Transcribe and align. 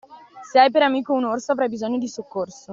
Se 0.51 0.57
hai 0.61 0.71
per 0.71 0.81
amico 0.81 1.13
un 1.13 1.25
orso, 1.25 1.51
avrai 1.51 1.69
bisogno 1.69 1.99
di 1.99 2.07
soccorso. 2.07 2.69